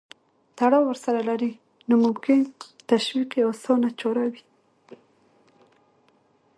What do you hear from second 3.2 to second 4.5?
یې اسانه چاره وي.